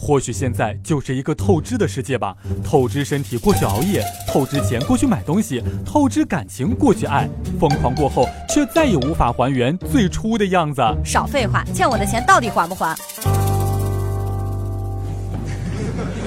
[0.00, 7.28] 或许现在就是一个透支的世界吧，透支身体过去熬夜，透支钱过去买东西，透支感情过去爱，
[7.58, 10.80] 疯狂过后却再也无法还原最初的样子。
[11.04, 12.96] 少废话，欠我的钱到底还不还？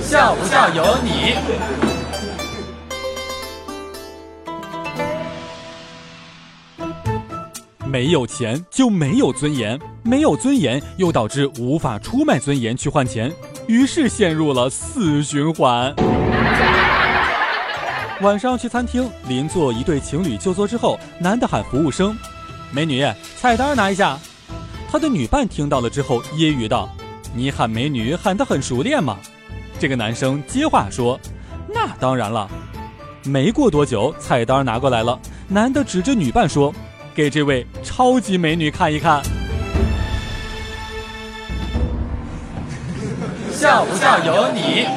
[0.01, 1.35] 笑不笑由你。
[7.88, 13.29] 没有钱就没有尊严，没有尊严又导致无法出卖尊严去换钱，
[13.67, 15.93] 于是陷入了死循环。
[18.21, 22.16] 晚上去餐厅，邻座一对情侣就座之后，男的喊服务生
[22.71, 23.03] ：“美女，
[23.38, 24.17] 菜单拿一下。”
[24.91, 26.89] 他的女伴听到了之后揶揄道
[27.33, 29.17] ：“你喊美女喊得很熟练嘛。”
[29.80, 31.19] 这个男生接话说
[31.67, 32.49] ：“那当然了。”
[33.23, 36.73] 没过多久，菜单拿过来了，男的指着女伴说。
[37.13, 39.21] 给这位超级美女看一看，
[43.61, 44.88] 笑不笑由你。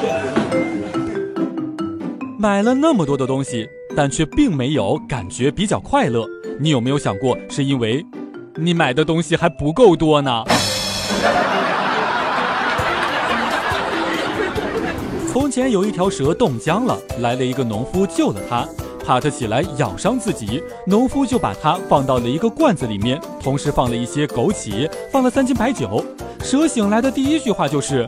[2.39, 6.25] 买了那么多的东西，但却并没有感觉比较快乐。
[6.59, 8.03] 你有没有想过，是因为
[8.55, 10.43] 你买的东西还不够多呢？
[15.31, 18.67] 从前有一条蛇冻僵了，来了一个农夫救了它。
[19.05, 26.03] 怕它起来咬伤自己，农夫就把它放到了一个罐子里面，同时放了一些枸杞，放了三斤白酒。
[26.41, 28.07] 蛇醒来的第一句话就是：“